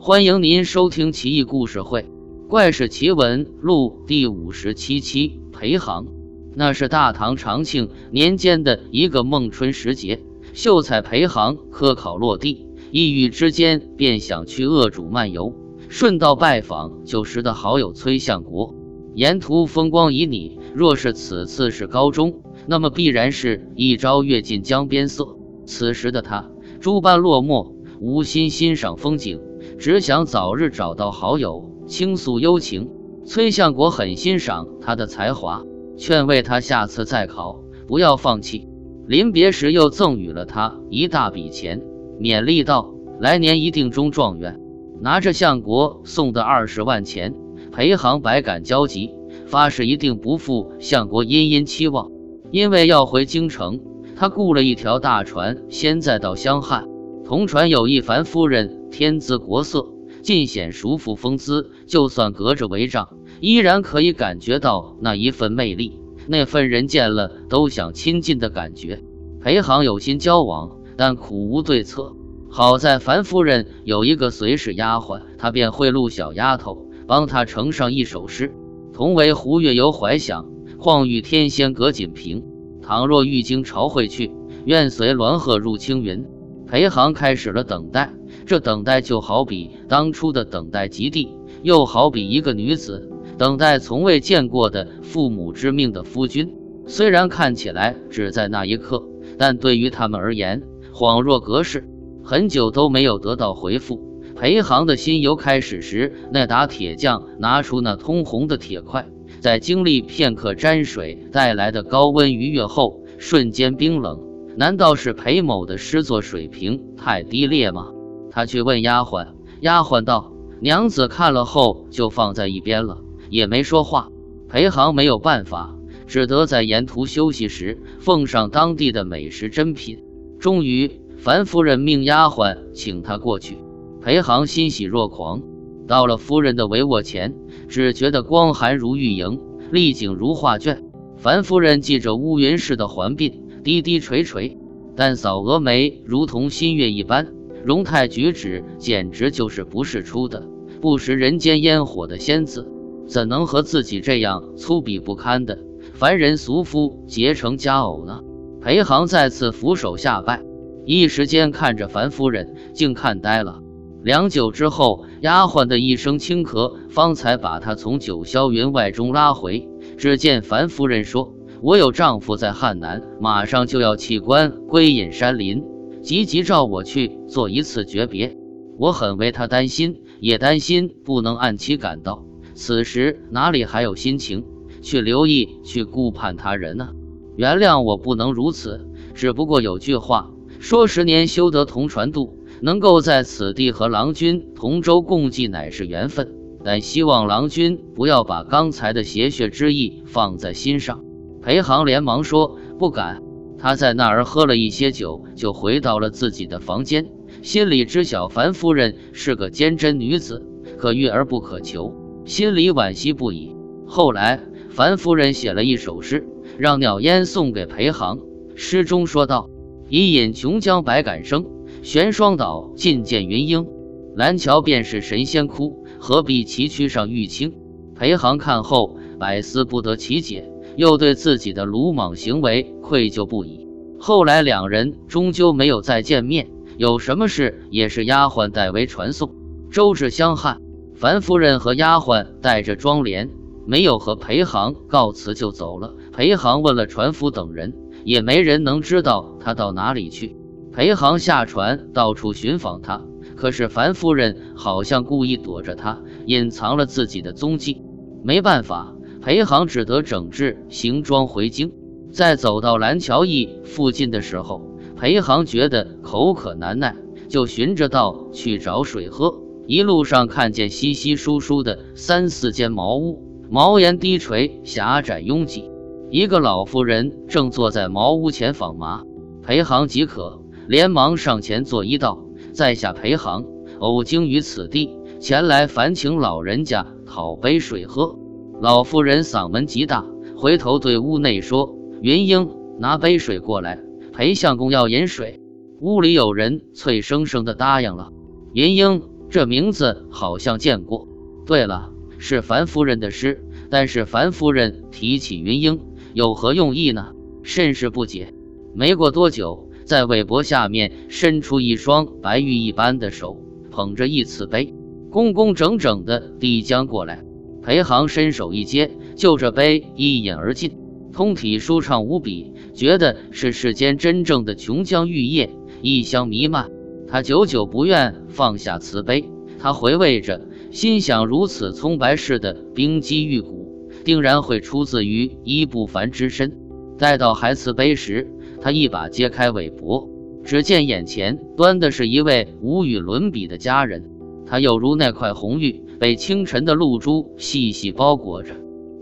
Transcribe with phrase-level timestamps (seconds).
[0.00, 2.02] 欢迎您收听《奇异故事会·
[2.48, 5.40] 怪事奇闻录》第五十七期。
[5.52, 6.08] 裴行，
[6.56, 10.20] 那是大唐长庆年间的一个孟春时节，
[10.52, 15.54] 秀才裴行科考落地，一语之间便想去恶主漫游，
[15.88, 18.74] 顺道拜访旧时的好友崔相国。
[19.14, 25.36] 沿途风光旖旎，若是此次是高中，那么必然是一朝跃进江边色。
[25.66, 26.50] 此时的他
[26.80, 29.40] 诸般落寞，无心欣赏风景。
[29.78, 32.90] 只想早日找到好友倾诉幽情。
[33.26, 35.64] 崔相国很欣赏他的才华，
[35.96, 38.68] 劝慰他下次再考，不要放弃。
[39.06, 41.82] 临别时又赠予了他一大笔钱，
[42.20, 44.60] 勉励道：“来年一定中状元。”
[45.00, 47.34] 拿着相国送的二十万钱，
[47.72, 49.10] 裴行百感交集，
[49.46, 52.10] 发誓一定不负相国殷殷期望。
[52.50, 53.80] 因为要回京城，
[54.16, 56.86] 他雇了一条大船，先再到襄汉。
[57.24, 58.90] 同船有一樊夫人。
[58.90, 59.88] 天姿国色，
[60.22, 61.70] 尽显熟妇风姿。
[61.86, 63.08] 就算隔着帷帐，
[63.40, 69.02] 依然可以感觉到那一份魅力，那份人见了都想亲近的感觉。
[69.40, 72.14] 裴行有心交往，但苦无对策。
[72.50, 78.52] 好在樊夫人有一个随侍丫鬟，她便贿赂小丫头，帮他呈上一首诗
[78.94, 80.46] ：“同为胡月游怀想，
[80.78, 82.44] 况遇天仙隔锦屏。
[82.80, 84.30] 倘若玉京朝会去，
[84.66, 86.24] 愿随鸾鹤入青云。”
[86.68, 88.10] 裴行开始了等待。
[88.46, 91.30] 这等待就好比当初的等待极地，
[91.62, 96.54] 又好比一个女子等待从未见过的父母之命的夫君。
[96.86, 99.02] 虽然看起来只在那一刻，
[99.38, 101.88] 但对于他们而言，恍若隔世。
[102.22, 109.06] 很久都没有得到回复，裴行的心由开始时那打铁匠拿出那通红的铁块，
[109.40, 114.20] 在经历片刻沾水带来的高温愉悦后，瞬间冰冷。
[114.56, 117.88] 难道是裴某的诗作水平太低劣吗？
[118.30, 119.28] 他去问丫鬟，
[119.60, 122.98] 丫鬟道：“娘子看了后就放在一边了，
[123.30, 124.08] 也没说话。”
[124.48, 125.74] 裴行没有办法，
[126.06, 130.04] 只得在沿途休息时奉上当地的美食珍品。
[130.38, 133.58] 终于，樊夫人命丫鬟请他过去。
[134.00, 135.42] 裴行欣喜若狂，
[135.88, 137.34] 到了夫人的帷幄前，
[137.68, 139.40] 只觉得光寒如玉莹，
[139.72, 140.84] 丽景如画卷。
[141.16, 143.32] 樊夫人系着乌云似的环鬓，
[143.64, 144.58] 低低垂垂，
[144.94, 147.32] 淡扫蛾眉，如同新月一般。
[147.64, 150.46] 容态举止简直就是不是出的
[150.82, 152.70] 不食人间烟火的仙子，
[153.06, 155.58] 怎能和自己这样粗鄙不堪的
[155.94, 158.20] 凡人俗夫结成佳偶呢？
[158.60, 160.42] 裴行再次俯首下拜，
[160.84, 163.60] 一时间看着樊夫人，竟看呆了。
[164.02, 169.66] 良久之后，丫鬟的一声轻咳，方才把他从九霄云外中拉回。
[169.96, 171.33] 只见樊夫人说
[171.64, 175.64] ：“我有丈夫在汉南，马上就要弃官归隐山林。”
[176.02, 178.36] 急急召我去做一次诀别，
[178.76, 182.22] 我很为他担心，也担心不能按期赶到。
[182.52, 184.44] 此时哪里还有心情
[184.82, 186.90] 去留意、去顾盼他人呢？
[187.34, 201.02] 原谅我不能如此，只不过有句话说：“十年修得同船渡，能够在此地和郎君同舟共济，乃是缘分。”但希望郎君不要把刚才的邪谑之意放在心上。
[201.44, 203.22] 裴行连忙说：“不敢。”
[203.58, 207.06] 他在那儿喝了一些酒，就回到了自己的房间，
[207.42, 210.44] 心里知晓樊夫人是个坚贞女子，
[210.78, 211.94] 可遇而不可求，
[212.24, 213.54] 心里惋惜不已。
[213.86, 214.40] 后来，
[214.70, 216.26] 樊夫人写了一首诗，
[216.58, 218.20] 让鸟烟送给裴行。
[218.54, 219.50] 诗中说道
[219.88, 221.44] ：“一饮琼浆百感生，
[221.82, 223.66] 悬霜岛尽见云英。
[224.14, 227.54] 蓝桥便是神仙窟，何必崎岖上玉清？”
[227.96, 230.50] 裴行看后百思不得其解。
[230.76, 233.68] 又对自己的鲁莽行为愧疚不已。
[233.98, 239.30] 后来两人终究没有再见面，有什么事也是丫鬟代为传送。
[239.70, 240.60] 周至香汉，
[240.94, 243.30] 樊夫人和丫鬟带着妆奁，
[243.66, 245.94] 没有和裴行告辞就走了。
[246.12, 247.74] 裴行问了船夫等人，
[248.04, 250.36] 也没人能知道他到哪里去。
[250.72, 253.00] 裴行下船到处寻访他，
[253.36, 257.80] 可是樊夫人好像故意躲着他，隐藏了自己的踪迹。
[258.22, 258.94] 没办法。
[259.24, 261.72] 裴行只得整治行装回京，
[262.12, 264.60] 在走到蓝桥驿附近的时候，
[264.96, 266.94] 裴行觉得口渴难耐，
[267.26, 269.40] 就循着道去找水喝。
[269.66, 275.70] 一路上看见稀稀疏疏的三四间茅屋，茅檐低垂，狭窄拥挤。
[276.10, 279.04] 一个老妇人正坐在茅屋前纺麻，
[279.42, 283.46] 裴行即可，连忙上前作揖道：“在下裴行，
[283.78, 288.18] 偶经于此地，前来烦请老人家讨杯水喝。”
[288.64, 290.06] 老妇人嗓门极大，
[290.38, 293.78] 回头对屋内说：“云英，拿杯水过来，
[294.14, 295.38] 裴相公要饮水。”
[295.82, 298.10] 屋里有人脆生生的答应了。
[298.54, 301.06] 云英这名字好像见过。
[301.44, 303.44] 对了，是樊夫人的诗。
[303.68, 305.78] 但是樊夫人提起云英，
[306.14, 307.12] 有何用意呢？
[307.42, 308.32] 甚是不解。
[308.74, 313.36] 没过多久，在韦伯下面伸出一双白玉一般的手，
[313.70, 314.72] 捧着一瓷杯，
[315.10, 317.22] 工工整整的递将过来。
[317.64, 320.72] 裴航伸手一接，就着杯一饮而尽，
[321.12, 325.48] 通体舒畅无比，觉得是世间真正的琼浆玉液，
[325.80, 326.70] 异香弥漫。
[327.08, 329.24] 他久久不愿放下瓷杯，
[329.58, 333.64] 他回味着，心想：如此葱白似的冰肌玉骨。
[334.04, 336.52] 定然会出自于一不凡之身。
[336.98, 338.28] 待到还瓷杯时，
[338.60, 340.10] 他一把揭开尾帛，
[340.44, 344.10] 只见眼前端的是一位无与伦比的佳人。
[344.46, 348.54] 她又如那块红玉，被清晨的露珠细细包裹着；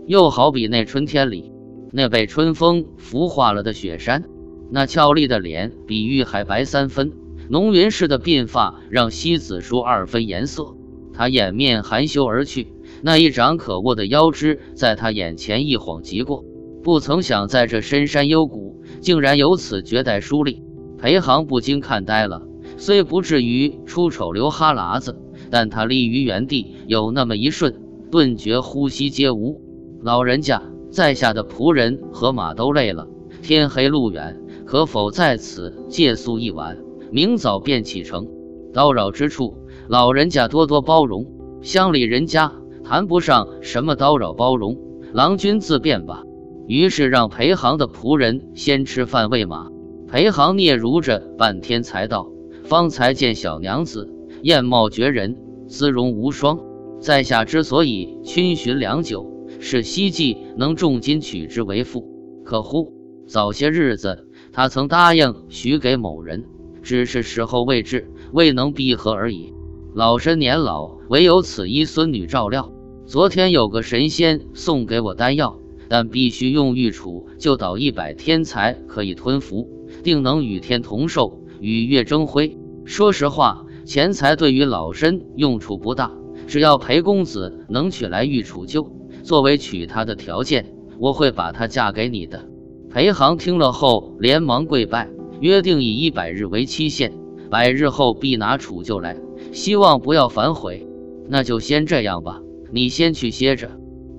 [0.05, 1.51] 又好比那春天里
[1.91, 4.23] 那被春风拂化了的雪山。
[4.71, 7.11] 那俏丽的脸比玉还白三分，
[7.49, 10.75] 浓云似的鬓发让西子梳二分颜色。
[11.13, 12.73] 她掩面含羞而去。
[13.01, 16.43] 那一掌可握的腰肢在他眼前一晃即过，
[16.81, 20.63] 不曾想在这深山幽谷，竟然有此绝代淑丽。
[20.97, 22.41] 裴航不禁看呆了，
[22.77, 25.19] 虽不至于出丑流哈喇子，
[25.53, 27.75] 但他立于原地有那么一瞬，
[28.09, 29.61] 顿觉呼吸皆无。
[30.01, 33.07] 老人家，在下的仆人和马都累了，
[33.43, 36.79] 天黑路远，可否在此借宿一晚，
[37.11, 38.27] 明早便启程？
[38.73, 39.55] 叨扰之处，
[39.87, 41.27] 老人家多多包容。
[41.61, 42.51] 乡里人家。
[42.83, 44.75] 谈不上什么叨扰包容，
[45.13, 46.23] 郎君自便吧。
[46.67, 49.69] 于是让裴航的仆人先吃饭喂马。
[50.07, 52.31] 裴航嗫嚅着半天才到，
[52.63, 54.09] 方才见小娘子
[54.41, 55.37] 艳貌绝人，
[55.73, 56.59] 姿容无双。
[56.99, 59.27] 在下之所以逡寻良久，
[59.59, 62.07] 是希冀能重金娶之为妇。
[62.45, 62.93] 可乎，
[63.25, 66.45] 早些日子他曾答应许给某人，
[66.83, 69.51] 只是时候未至，未能闭合而已。
[69.95, 72.71] 老身年老，唯有此一孙女照料。
[73.07, 75.57] 昨天有个神仙送给我丹药，
[75.89, 79.67] 但必须用玉杵就倒一百天才可以吞服，
[80.03, 82.59] 定能与天同寿，与月争辉。
[82.85, 86.11] 说实话，钱财对于老身用处不大，
[86.47, 88.91] 只要裴公子能娶来玉楚就
[89.23, 92.45] 作为娶她的条件，我会把她嫁给你的。
[92.89, 95.09] 裴航听了后连忙跪拜，
[95.41, 97.13] 约定以一百日为期限，
[97.49, 99.17] 百日后必拿楚就来，
[99.51, 100.87] 希望不要反悔。
[101.27, 102.39] 那就先这样吧。
[102.71, 103.69] 你先去歇着，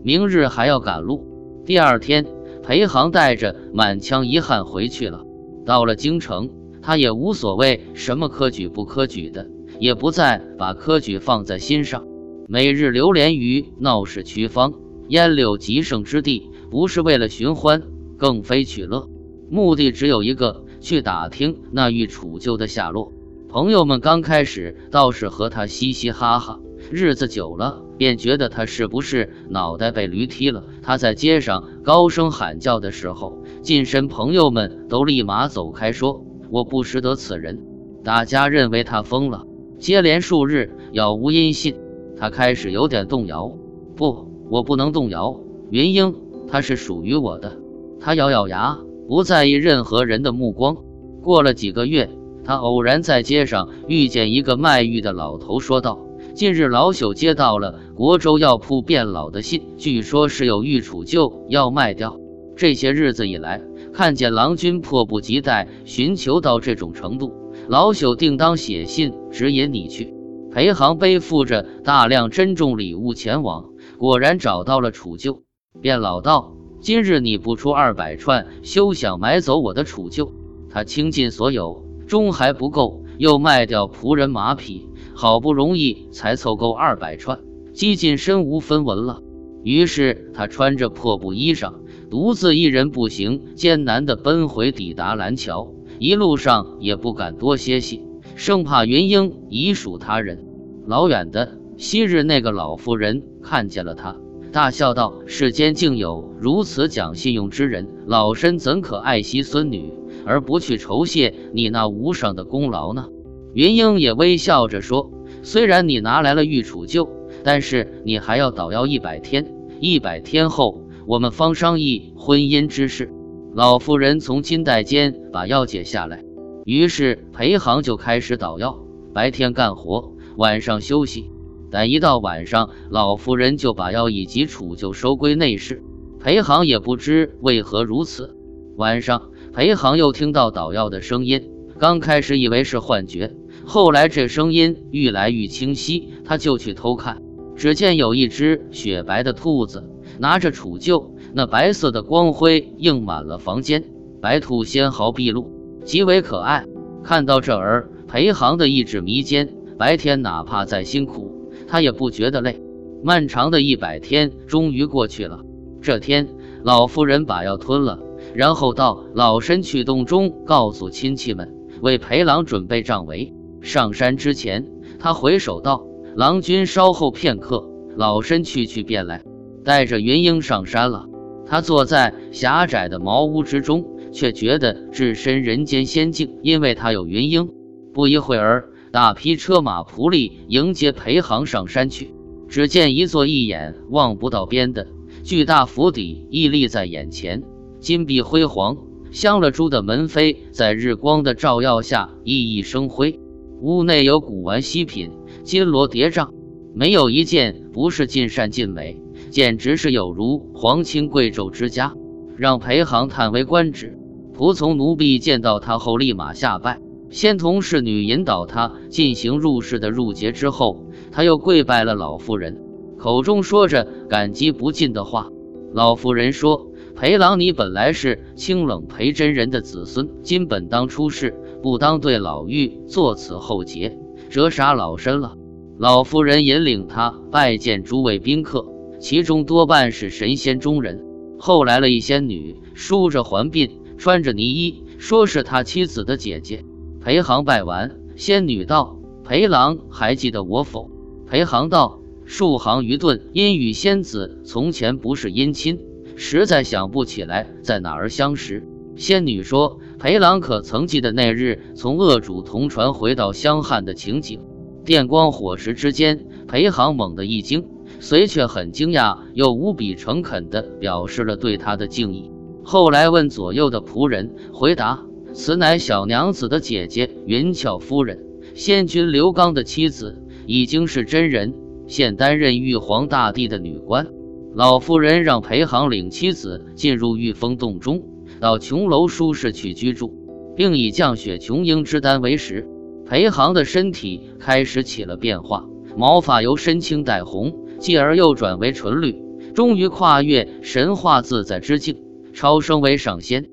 [0.02, 1.26] 明日还要赶路。
[1.64, 2.26] 第二天，
[2.62, 5.24] 裴航带着满腔遗憾回去了。
[5.64, 6.50] 到了京城，
[6.84, 9.48] 他也无所谓什么科举不科举的，
[9.80, 12.04] 也不再把科举放在心上。
[12.46, 14.74] 每日流连于闹市区坊、
[15.08, 17.82] 烟柳极盛之地，不是为了寻欢，
[18.18, 19.08] 更非取乐，
[19.48, 23.12] 目的只有一个：去打听那玉楚旧的下落。
[23.48, 26.60] 朋友们刚开始倒是和他嘻嘻哈哈。
[26.90, 30.64] 日子久了，便觉得他是不是脑袋被驴踢了。
[30.82, 37.60] 他在街上高声喊叫的时候，近身朋友们都立马走开，说：“我不识得此人。”
[38.04, 39.44] 大家认为他疯了。
[39.78, 41.74] 接连数日杳无音信，
[42.16, 43.52] 他开始有点动摇。
[43.96, 45.40] 不，我不能动摇。
[45.70, 46.14] 云英，
[46.48, 47.58] 她是属于我的。
[48.00, 50.76] 他咬咬牙，不在意任何人的目光。
[51.22, 52.10] 过了几个月，
[52.44, 55.98] 他偶然在街上遇见一个卖玉的老头，说道。
[56.34, 62.18] 近日老朽接到了国州药铺变老的信，据说是有玉杵臼要卖掉。
[62.56, 63.62] 这些日子以来，
[63.94, 67.32] 看见郎君迫不及待寻求到这种程度，
[67.68, 70.12] 老朽定当写信指引你去。
[70.50, 75.42] 裴航背负着大量珍重礼物前往，果然找到了楚旧，
[75.80, 80.32] 便老道：“今日你不出二百串，休想买走我的楚旧。
[80.70, 87.38] 他倾尽所有，终还不够，又卖掉仆人马匹。”好不容易才凑够二百串，
[87.72, 89.20] 几近身无分文了。
[89.62, 91.74] 于是他穿着破布衣裳，
[92.14, 95.74] 独自一人步行，艰难地奔回，抵达蓝桥。
[95.98, 98.04] 一路上也不敢多歇息，
[98.36, 100.46] 生怕云英遗属他人。
[100.86, 104.16] 老远的昔日那个老妇人看见了他，
[104.52, 109.92] 大笑道：“世间竟有如此讲信用之人，老身怎可爱惜孙女
[110.24, 113.08] 而不去酬谢你那无上的功劳呢？”
[113.54, 115.10] 云英也微笑着说
[115.42, 117.08] ：“虽然你拿来了玉杵臼，
[117.42, 119.52] 但是你还要捣药一百天。
[119.80, 123.10] 一百天后，我们方商议婚姻之事。”
[123.54, 126.24] 老妇人从金带间把药解下来，
[126.64, 128.80] 于是裴航就开始捣药，
[129.12, 131.30] 白天干活，晚上休息。
[131.70, 135.82] 但一到晚上，老妇人就把药以及杵臼收归内室。
[136.20, 138.36] 裴航也不知为何如此。
[138.76, 143.36] 晚上，裴航又听到捣药的声音，刚开始以为是幻觉。
[143.64, 147.22] 后来这声音愈来愈清晰，他就去偷看，
[147.54, 153.84] 只见有一只雪白的兔子拿着杵臼，那白色的光辉映满了房间，
[154.20, 155.50] 白兔纤毫毕露，
[155.84, 156.64] 极为可爱。
[157.02, 162.62] 看到这儿，裴航的意志迷坚，白天哪怕再辛苦，他也不觉得累。
[163.02, 165.40] 漫长的一百天终于过去了。
[165.82, 166.28] 这天，
[166.62, 167.98] 老妇人把药吞了，
[168.34, 173.34] 然后到老身去洞中告诉亲戚们，为裴郎准备帐围。
[173.60, 174.66] 上山之前，
[174.98, 175.84] 他回首道
[176.16, 179.22] ：“郎君稍后片刻，老身去去便来。”
[179.64, 181.06] 带着云英上山了。
[181.46, 187.50] 他坐在狭窄的茅屋之中，却觉得置身人间仙境，因为他有云英。
[187.92, 192.14] 不一会儿，大批车马仆隶迎接裴航上山去。
[192.48, 194.86] 只见一座一眼望不到边的
[195.22, 197.42] 巨大府邸屹立在眼前，
[197.80, 198.76] 金碧辉煌，
[199.10, 203.18] 镶了珠的门扉在日光的照耀下熠熠生辉。
[203.60, 205.10] 屋内有古玩稀品，
[205.42, 206.28] 金罗叠嶂，
[206.74, 209.00] 没有一件不是尽善尽美，
[209.34, 211.92] 简直是有如皇亲贵胄之家，
[212.36, 213.98] 让裴航叹为观止。
[214.32, 216.80] 仆从奴婢见到他后，立马下拜。
[217.10, 222.62] 先同侍女引导他进行入室的入节之后，他又跪拜了老妇人，
[222.96, 225.30] 口中说着感激不尽的话。
[225.72, 233.98] 老妇人说：“裴郎，你本来是清冷裴真人的子孙，今本当出世，不当对老妪做此厚结，
[234.30, 235.34] 折杀老身了。”
[235.76, 238.64] 老妇人引领他拜见诸位宾客，
[239.04, 241.04] 其中多半是神仙中人。
[241.38, 246.64] 后来了一仙女，梳着环鬓，穿着呢衣，说是他妻子的姐姐。
[247.02, 250.90] 裴航拜完，仙女道：“裴郎还记得我否？”
[251.28, 255.80] 裴航道：“数行愚钝，因与仙子从前不是姻亲，
[256.16, 264.40] 实在想不起来在哪儿相识。”仙女说：“裴郎可曾记得那日从恶主同船回到香汉的情景？”
[264.82, 267.66] 电光火石之间，裴航猛地一惊，
[268.04, 272.30] 虽却很惊讶，又无比诚恳地表示了对他的敬意。
[272.62, 275.02] 后来问左右的仆人，回答。
[275.32, 278.22] 此乃小娘子的姐姐云俏夫人，
[278.54, 281.54] 仙君刘刚的妻子，已经是真人，
[281.86, 284.06] 现担任玉皇大帝的女官。
[284.54, 288.02] 老夫人让裴航领妻子进入玉峰洞中，
[288.38, 290.12] 到琼楼舒适去居住，
[290.54, 292.68] 并以降雪琼英之丹为食。
[293.06, 295.64] 裴航的身体开始起了变化，
[295.96, 299.14] 毛发由深青带红，继而又转为纯绿，
[299.54, 301.98] 终于跨越神话自在之境，
[302.32, 303.50] 超升为上仙。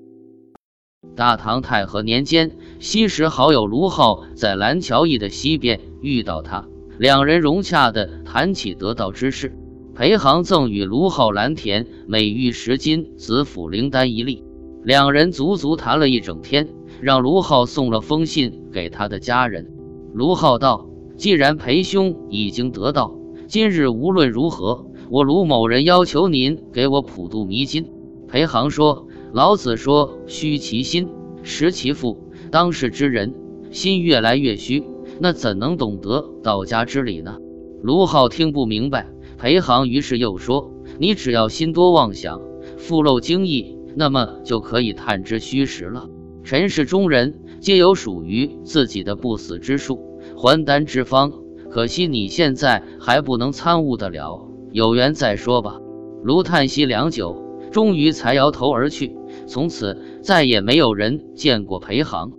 [1.18, 6.66] 大唐太和年间，西时好友卢浩在蓝桥驿的西边遇到他，
[6.98, 9.54] 两人融洽地谈起得道之事。
[9.94, 14.46] 裴航赠与卢浩蓝田美玉十金、紫府灵丹一粒，
[14.82, 16.70] 两人足足谈了一整天，
[17.02, 19.70] 让卢浩送了封信给他的家人。
[20.14, 20.88] 卢浩道
[21.20, 23.14] ：“既然裴兄已经得道，
[23.52, 27.86] 今日无论如何，我卢某人要求您给我普渡迷津。”
[28.30, 29.08] 裴航说。
[29.34, 31.10] 老子说：“虚其心，
[31.44, 32.18] 实其腹。
[32.50, 33.34] 当世之人，
[33.70, 34.86] 心越来越虚，
[35.20, 37.40] 那怎能懂得道家之理呢？”
[37.84, 42.42] 卢浩听不明白，裴航于是又说：“你只要心多妄想，
[42.78, 46.08] 腹漏精意，那么就可以探知虚实了。
[46.46, 50.00] 尘世中人皆有属于自己的不死之术、
[50.38, 51.34] 还丹之方，
[51.72, 55.80] 可惜你现在还不能参悟得了，有缘再说吧。”
[56.24, 59.16] 卢叹息良久，终于才摇头而去。
[59.48, 62.32] 从此再也没有人见过裴航。